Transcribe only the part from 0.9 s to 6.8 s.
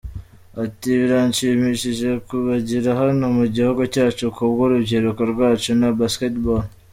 “Birashimishije kubagira hano mu gihugu cyacu kubw’urubyiruko rwacu na Basketball.